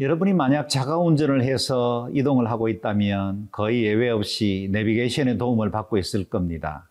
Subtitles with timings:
[0.00, 6.24] 여러분이 만약 자가 운전을 해서 이동을 하고 있다면 거의 예외 없이 내비게이션의 도움을 받고 있을
[6.24, 6.88] 겁니다.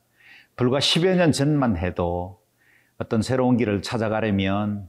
[0.55, 2.39] 불과 10여 년 전만 해도
[2.97, 4.87] 어떤 새로운 길을 찾아가려면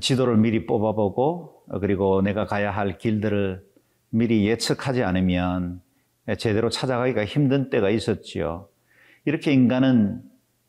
[0.00, 3.64] 지도를 미리 뽑아보고 그리고 내가 가야 할 길들을
[4.10, 5.80] 미리 예측하지 않으면
[6.38, 8.66] 제대로 찾아가기가 힘든 때가 있었지요.
[9.26, 10.22] 이렇게 인간은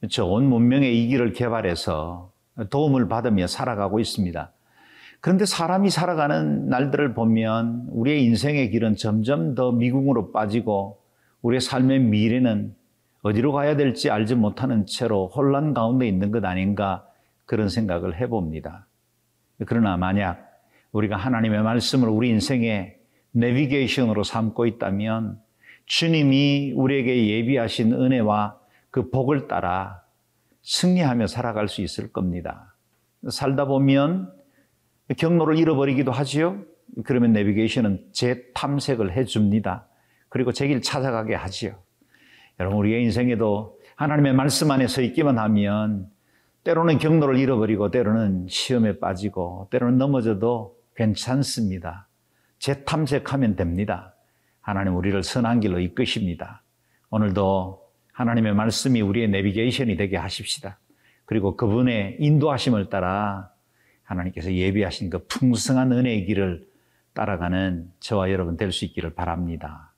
[0.09, 2.31] 좋은 문명의 이 길을 개발해서
[2.69, 4.51] 도움을 받으며 살아가고 있습니다.
[5.25, 11.01] 그런데 사람이 살아가는 날들을 보면 우리의 인생의 길은 점점 더 미궁으로 빠지고
[11.41, 12.75] 우리의 삶의 미래는
[13.23, 17.07] 어디로 가야 될지 알지 못하는 채로 혼란 가운데 있는 것 아닌가
[17.45, 18.85] 그런 생각을 해봅니다.
[19.65, 20.47] 그러나 만약
[20.91, 22.95] 우리가 하나님의 말씀을 우리 인생의
[23.31, 25.39] 내비게이션으로 삼고 있다면
[25.87, 28.59] 주님이 우리에게 예비하신 은혜와
[28.91, 30.03] 그 복을 따라
[30.61, 32.75] 승리하며 살아갈 수 있을 겁니다.
[33.27, 34.35] 살다 보면
[35.17, 36.63] 경로를 잃어버리기도 하지요.
[37.03, 39.87] 그러면 내비게이션은 재탐색을 해줍니다.
[40.29, 41.75] 그리고 제 길 찾아가게 하지요.
[42.59, 46.07] 여러분, 우리의 인생에도 하나님의 말씀 안에 서 있기만 하면
[46.63, 52.07] 때로는 경로를 잃어버리고 때로는 시험에 빠지고 때로는 넘어져도 괜찮습니다.
[52.59, 54.15] 재탐색하면 됩니다.
[54.61, 56.63] 하나님 우리를 선한 길로 이끄십니다.
[57.11, 57.83] 오늘도
[58.13, 60.79] 하나님의 말씀이 우리의 내비게이션이 되게 하십시다.
[61.25, 63.51] 그리고 그분의 인도하심을 따라
[64.05, 66.67] 하나님께서 예비하신 그 풍성한 은혜의 길을
[67.13, 69.93] 따라가는 저와 여러분 될 수 있기를 바랍니다.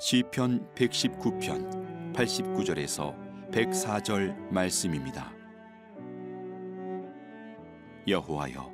[0.00, 3.14] 시편 119편 89절에서
[3.50, 5.32] 104절 말씀입니다.
[8.06, 8.72] 여호와여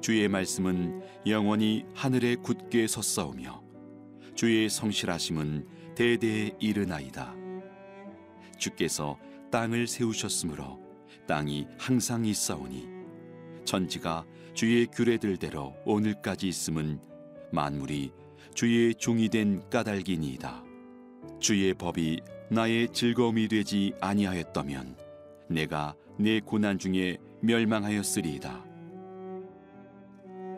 [0.00, 3.65] 주의 말씀은 영원히 하늘에 굳게 섰사오며
[4.36, 7.34] 주의 성실하심은 대대에 이르나이다.
[8.58, 9.18] 주께서
[9.50, 10.78] 땅을 세우셨으므로
[11.26, 12.86] 땅이 항상 있사오니
[13.64, 17.00] 천지가 주의 규례들대로 오늘까지 있음은
[17.50, 18.12] 만물이
[18.54, 20.64] 주의 종이 된 까닭이니이다.
[21.40, 22.20] 주의 법이
[22.50, 24.98] 나의 즐거움이 되지 아니하였다면
[25.48, 28.64] 내가 내 고난 중에 멸망하였으리이다.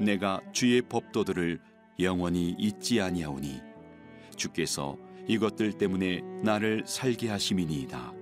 [0.00, 1.60] 내가 주의 법도들을
[2.00, 3.67] 영원히 잊지 아니하오니
[4.38, 8.14] 주께서 이것들 때문에 나를 살게 하심이니이다.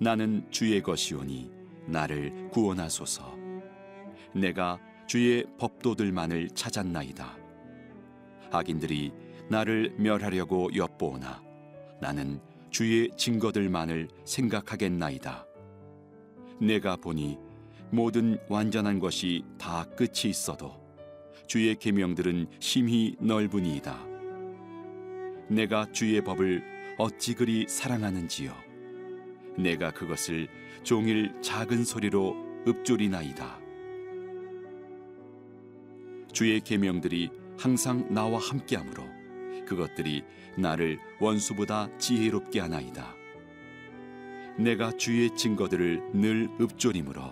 [0.00, 1.50] 나는 주의 것이오니
[1.86, 3.36] 나를 구원하소서.
[4.34, 7.36] 내가 주의 법도들만을 찾았나이다.
[8.50, 9.12] 악인들이
[9.48, 11.42] 나를 멸하려고 엿보오나
[12.00, 12.40] 나는
[12.70, 15.46] 주의 증거들만을 생각하겠나이다.
[16.60, 17.38] 내가 보니
[17.90, 20.72] 모든 완전한 것이 다 끝이 있어도
[21.46, 24.17] 주의 계명들은 심히 넓으니이다.
[25.48, 26.62] 내가 주의 법을
[26.98, 28.54] 어찌 그리 사랑하는지요.
[29.56, 30.48] 내가 그것을
[30.82, 32.36] 종일 작은 소리로
[32.66, 33.58] 읊조리나이다.
[36.32, 39.04] 주의 계명들이 항상 나와 함께하므로
[39.66, 40.22] 그것들이
[40.56, 43.14] 나를 원수보다 지혜롭게 하나이다.
[44.58, 47.22] 내가 주의 증거들을 늘 읊조림으로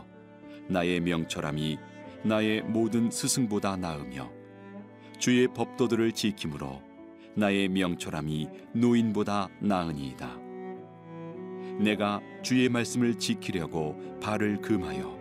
[0.69, 1.79] 나의 명철함이
[2.25, 4.31] 나의 모든 스승보다 나으며
[5.19, 6.86] 주의 법도들을 지킴으로
[7.37, 10.39] 나의 명철함이 노인보다 나으니이다.
[11.79, 15.17] 내가 주의 말씀을 지키려고 발을 금하여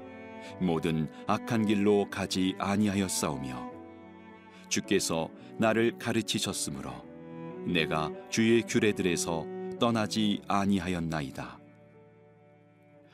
[0.62, 3.72] 모든 악한 길로 가지 아니하였사오며
[4.70, 6.92] 주께서 나를 가르치셨으므로
[7.68, 9.46] 내가 주의 규례들에서
[9.80, 11.60] 떠나지 아니하였나이다.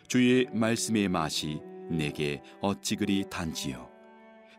[0.07, 1.59] 주의 말씀의 맛이
[1.89, 3.89] 내게 어찌 그리 단지요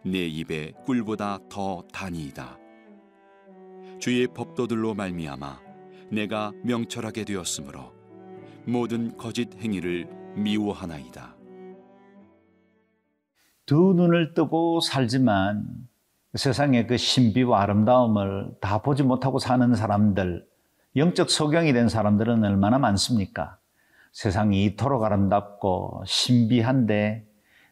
[0.05, 2.62] 내 입에 꿀보다 더 단이이다.
[4.03, 5.61] 주의 법도들로 말미암아
[6.11, 7.93] 내가 명철하게 되었으므로
[8.67, 11.37] 모든 거짓 행위를 미워하나이다.
[13.65, 15.65] 두 눈을 뜨고 살지만
[16.35, 20.49] 세상의 그 신비와 아름다움을 다 보지 못하고 사는 사람들,
[20.97, 23.57] 영적 소경이 된 사람들은 얼마나 많습니까?
[24.11, 27.25] 세상이 이토록 아름답고 신비한데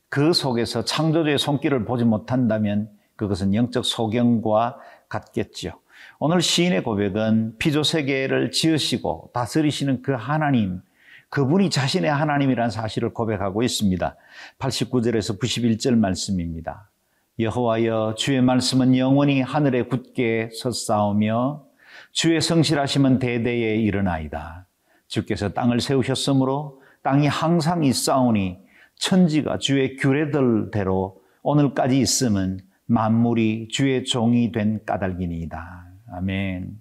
[0.08, 4.78] 그 속에서 창조주의 손길을 보지 못한다면 그것은 영적 소경과
[5.08, 5.72] 같겠지요.
[6.22, 10.82] 오늘 시인의 고백은 피조 세계를 지으시고 다스리시는 그 하나님,
[11.30, 14.16] 그분이 자신의 하나님이라는 사실을 고백하고 있습니다.
[14.58, 16.90] 89절에서 91절 말씀입니다.
[17.38, 21.64] 여호와여 주의 말씀은 영원히 하늘에 굳게 섰사오며
[22.12, 24.66] 주의 성실하심은 대대에 일어나이다.
[25.08, 28.58] 주께서 땅을 세우셨으므로 땅이 항상 있사오니
[28.96, 35.89] 천지가 주의 규례들대로 오늘까지 있음은 만물이 주의 종이 된 까닭이니이다.
[36.12, 36.80] 아멘.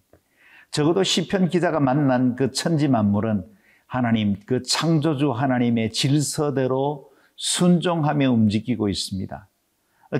[0.71, 3.45] 적어도 시편 기자가 만난 그 천지 만물은
[3.87, 9.47] 하나님 그 창조주 하나님의 질서대로 순종하며 움직이고 있습니다.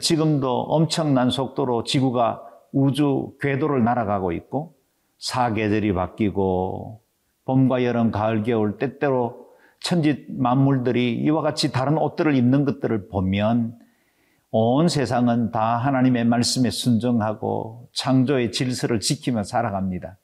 [0.01, 4.75] 지금도 엄청난 속도로 지구가 우주 궤도를 날아가고 있고
[5.17, 7.01] 사계절이 바뀌고
[7.45, 9.47] 봄과 여름, 가을, 겨울 때때로
[9.81, 13.77] 천지 만물들이 이와 같이 다른 옷들을 입는 것들을 보면
[14.51, 20.17] 온 세상은 다 하나님의 말씀에 순종하고 창조의 질서를 지키며 살아갑니다.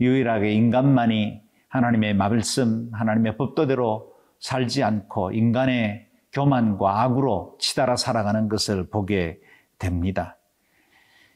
[0.00, 9.38] 유일하게 인간만이 하나님의 말씀, 하나님의 법도대로 살지 않고 인간의 교만과 악으로 치달아 살아가는 것을 보게
[9.78, 10.36] 됩니다.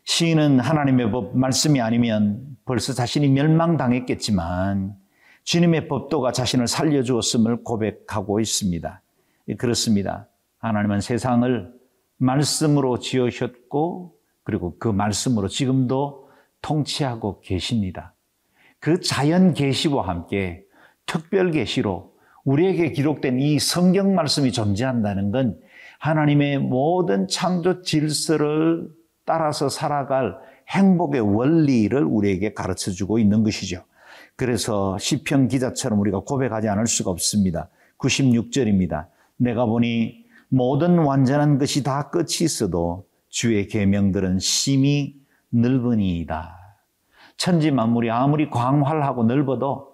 [0.04, 4.94] 시인은 하나님의 법 말씀이 아니면 벌써 자신이 멸망당했겠지만
[5.44, 9.02] 주님의 법도가 자신을 살려주었음을 고백하고 있습니다.
[9.58, 10.28] 그렇습니다.
[10.58, 11.75] 하나님은 세상을
[12.18, 14.14] 말씀으로 지으셨고
[14.44, 16.30] 그리고 그 말씀으로 지금도
[16.62, 18.14] 통치하고 계십니다.
[18.80, 20.64] 그 자연 계시와 함께
[21.06, 22.14] 특별 계시로
[22.44, 25.58] 우리에게 기록된 이 성경 말씀이 존재한다는 건
[25.98, 28.88] 하나님의 모든 창조 질서를
[29.24, 30.36] 따라서 살아갈
[30.68, 33.84] 행복의 원리를 우리에게 가르쳐 주고 있는 것이죠.
[34.36, 37.68] 그래서 시편 기자처럼 우리가 고백하지 않을 수가 없습니다.
[37.98, 39.06] 96절입니다.
[39.36, 45.16] 내가 보니 모든 완전한 것이 다 끝이 있어도 주의 계명들은 심히
[45.50, 46.56] 넓으니이다.
[47.37, 49.88] 천지 만물이 아무리 광활하고 넓어도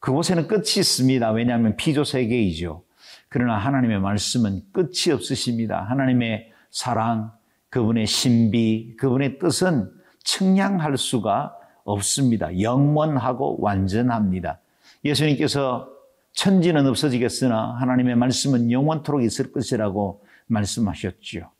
[0.00, 1.30] 그곳에는 끝이 있습니다.
[1.32, 2.84] 왜냐하면 피조 세계이죠.
[3.28, 5.82] 그러나 하나님의 말씀은 끝이 없으십니다.
[5.88, 7.32] 하나님의 사랑,
[7.70, 9.90] 그분의 신비, 그분의 뜻은
[10.24, 11.54] 측량할 수가
[11.84, 12.60] 없습니다.
[12.60, 14.60] 영원하고 완전합니다.
[15.04, 15.88] 예수님께서
[16.36, 21.50] 천지는 없어지겠으나 하나님의 말씀은 영원토록 있을 것이라고 말씀하셨죠.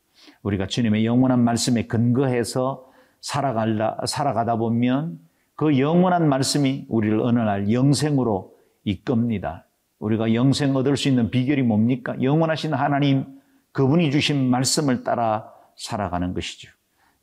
[0.43, 2.87] 우리가 주님의 영원한 말씀에 근거해서
[3.23, 5.19] 살아가다, 살아가다 보면
[5.57, 9.65] 그 영원한 말씀이 우리를 어느 날 영생으로 이끕니다.
[9.99, 12.15] 우리가 영생 얻을 수 있는 비결이 뭡니까?
[12.21, 13.25] 영원하신 하나님,
[13.73, 16.71] 그분이 주신 말씀을 따라 살아가는 것이죠.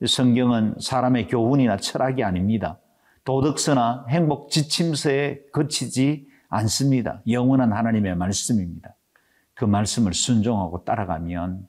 [0.04, 2.80] 성경은 사람의 교훈이나 철학이 아닙니다.
[3.26, 7.22] 도덕서나 행복 지침서에 거치지 않습니다.
[7.28, 8.96] 영원한 하나님의 말씀입니다.
[9.54, 11.68] 그 말씀을 순종하고 따라가면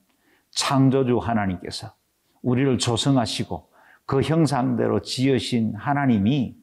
[0.51, 1.93] 창조주 하나님께서
[2.41, 3.69] 우리를 조성하시고
[4.05, 6.55] 그 형상대로 지으신 하나님이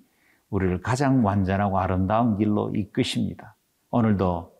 [0.50, 3.56] 우리를 가장 완전하고 아름다운 길로 이끄십니다.
[3.90, 4.52] 오늘도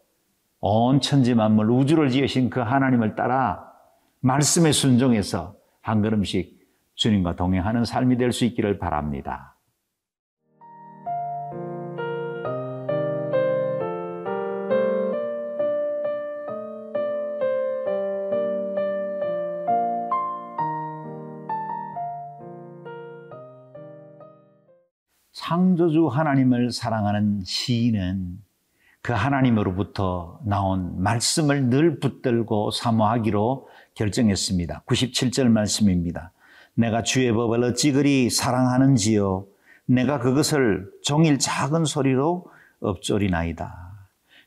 [0.60, 3.64] 온 천지 만물 우주를 지으신 그 하나님을 따라
[4.20, 6.60] 말씀에 순종해서 한 걸음씩
[6.94, 9.51] 주님과 동행하는 삶이 될 수 있기를 바랍니다.
[25.52, 28.38] 창조주 하나님을 사랑하는 시인은
[29.02, 34.84] 그 하나님으로부터 나온 말씀을 늘 붙들고 사모하기로 결정했습니다.
[34.86, 36.32] 97절 말씀입니다.
[36.72, 39.44] 내가 주의 법을 어찌 그리 사랑하는지요.
[39.84, 42.46] 내가 그것을 종일 작은 소리로
[42.80, 43.92] 엎조리나이다.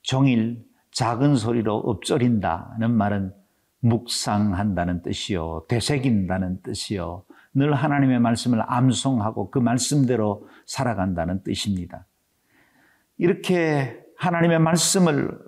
[0.02, 3.32] 종일 작은 소리로 엎조린다는 말은
[3.82, 5.66] 묵상한다는 뜻이요.
[5.68, 7.26] 되새긴다는 뜻이요.
[7.56, 12.06] 늘 하나님의 말씀을 암송하고 그 말씀대로 살아간다는 뜻입니다.
[13.18, 15.40] 이렇게 하나님의 말씀을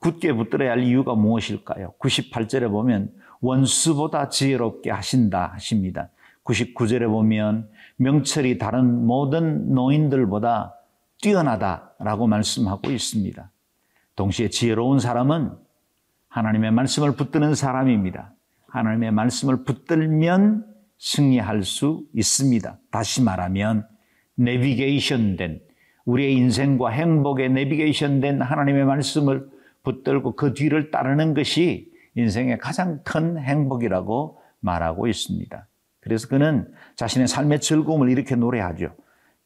[0.00, 1.94] 굳게 붙들어야 할 이유가 무엇일까요?
[1.98, 6.10] 98절에 보면 원수보다 지혜롭게 하신다 하십니다.
[6.44, 10.74] 99절에 보면 명철이 다른 모든 노인들보다
[11.20, 13.50] 뛰어나다라고 말씀하고 있습니다.
[14.14, 15.52] 동시에 지혜로운 사람은
[16.28, 18.32] 하나님의 말씀을 붙드는 사람입니다.
[18.68, 22.78] 하나님의 말씀을 붙들면 승리할 수 있습니다.
[22.90, 23.86] 다시 말하면
[24.36, 25.60] 내비게이션 된
[26.04, 29.48] 우리의 인생과 행복에 내비게이션 된 하나님의 말씀을
[29.82, 35.68] 붙들고 그 뒤를 따르는 것이 인생의 가장 큰 행복이라고 말하고 있습니다.
[36.00, 38.94] 그래서 그는 자신의 삶의 즐거움을 이렇게 노래하죠.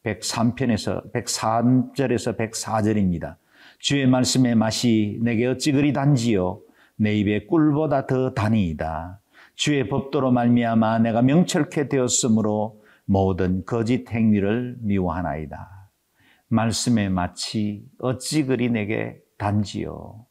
[0.05, 3.37] 103편에서 103절에서 104절입니다.
[3.79, 6.61] 주의 말씀의 맛이 내게 어찌 그리 단지요
[6.97, 9.20] 내 입에 꿀보다 더 다니이다.
[9.61, 15.91] 주의 법도로 말미암아 내가 명철케 되었으므로 모든 거짓 행위를 미워하나이다.
[16.49, 20.25] 말씀의 맛이 어찌 그리 내게 단지요.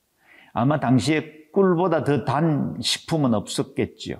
[0.52, 4.16] 아마 당시에 꿀보다 더 단 식품은 없었겠지요.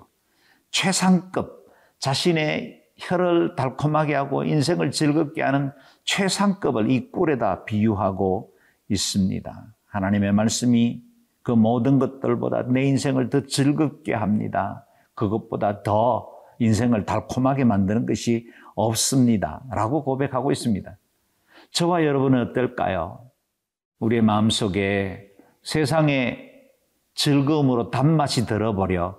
[0.70, 1.66] 최상급
[1.98, 5.72] 자신의 혀를 달콤하게 하고 인생을 즐겁게 하는
[6.04, 8.52] 최상급을 이 꿀에다 비유하고
[8.88, 9.74] 있습니다.
[9.86, 11.02] 하나님의 말씀이
[11.42, 14.86] 그 모든 것들보다 내 인생을 더 즐겁게 합니다.
[15.20, 19.62] 그것보다 더 인생을 달콤하게 만드는 것이 없습니다.
[19.70, 20.96] 라고 고백하고 있습니다.
[21.72, 23.26] 저와 여러분은 어떨까요?
[23.98, 25.28] 우리의 마음 속에
[25.62, 26.50] 세상의
[27.14, 29.18] 즐거움으로 단맛이 들어버려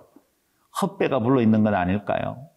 [0.80, 2.48] 헛배가 불러 있는 건 아닐까요?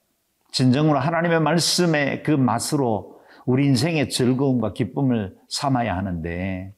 [0.52, 6.74] 진정으로 하나님의 말씀의 그 맛으로 우리 인생의 즐거움과 기쁨을 삼아야 하는데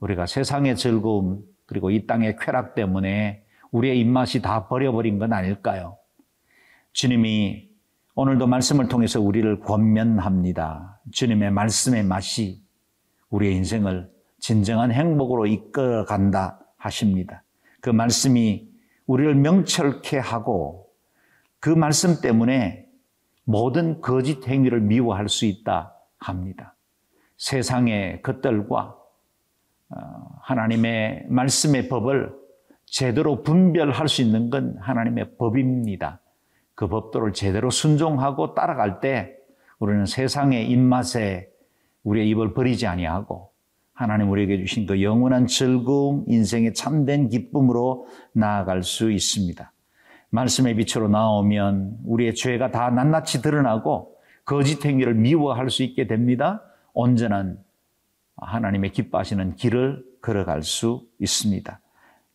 [0.00, 5.98] 우리가 세상의 즐거움 그리고 이 땅의 쾌락 때문에 우리의 입맛이 다 버려버린 건 아닐까요?
[6.92, 7.68] 주님이
[8.14, 11.00] 오늘도 말씀을 통해서 우리를 권면합니다.
[11.12, 12.60] 주님의 말씀의 맛이
[13.30, 14.10] 우리의 인생을
[14.40, 17.44] 진정한 행복으로 이끌어 간다 하십니다.
[17.80, 18.68] 그 말씀이
[19.06, 20.88] 우리를 명철케 하고
[21.60, 22.86] 그 말씀 때문에
[23.44, 26.74] 모든 거짓 행위를 미워할 수 있다 합니다.
[27.36, 28.96] 세상의 것들과
[29.90, 29.96] 어,
[30.42, 32.34] 하나님의 말씀의 법을
[32.90, 36.20] 제대로 분별할 수 있는 건 하나님의 법입니다.
[36.74, 39.36] 그 법도를 제대로 순종하고 따라갈 때
[39.78, 41.48] 우리는 세상의 입맛에
[42.04, 43.50] 우리의 입을 버리지 아니하고
[43.92, 49.72] 하나님 우리에게 주신 그 영원한 즐거움, 인생의 참된 기쁨으로 나아갈 수 있습니다.
[50.30, 54.14] 말씀의 빛으로 나오면 우리의 죄가 다 낱낱이 드러나고
[54.44, 56.62] 거짓 행위를 미워할 수 있게 됩니다.
[56.92, 57.58] 온전한
[58.36, 61.80] 하나님의 기뻐하시는 길을 걸어갈 수 있습니다.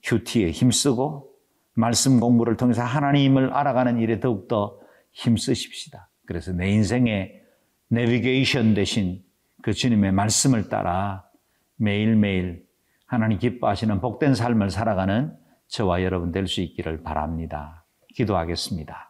[0.04, 1.32] 큐티에 힘쓰고
[1.74, 4.80] 말씀 공부를 통해서 하나님을 알아가는 일에 더욱더
[5.12, 6.10] 힘쓰십시다.
[6.26, 7.42] 그래서 내 인생의
[7.90, 9.24] 내비게이션 대신
[9.62, 11.26] 그 주님의 말씀을 따라
[11.76, 12.66] 매일매일
[13.06, 15.36] 하나님 기뻐하시는 복된 삶을 살아가는
[15.68, 17.86] 저와 여러분 될 수 있기를 바랍니다.
[18.16, 19.10] 기도하겠습니다.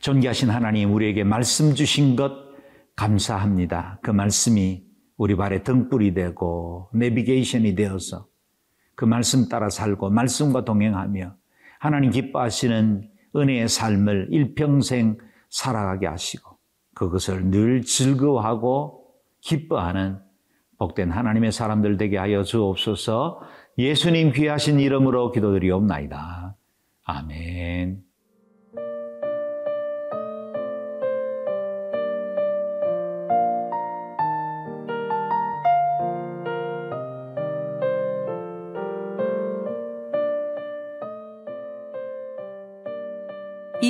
[0.00, 2.32] 존귀하신 하나님, 우리에게 말씀 주신 것
[2.96, 4.00] 감사합니다.
[4.02, 4.84] 그 말씀이
[5.16, 8.26] 우리 발에 등불이 되고 내비게이션이 되어서
[8.98, 11.32] 그 말씀 따라 살고 말씀과 동행하며
[11.78, 15.18] 하나님 기뻐하시는 은혜의 삶을 일평생
[15.50, 16.58] 살아가게 하시고
[16.94, 19.04] 그것을 늘 즐거워하고
[19.40, 20.18] 기뻐하는
[20.78, 23.40] 복된 하나님의 사람들 되게 하여 주옵소서
[23.78, 26.56] 예수님 귀하신 이름으로 기도드리옵나이다.
[27.04, 28.07] 아멘.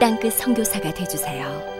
[0.00, 1.77] 땅끝 성교사가 되주세요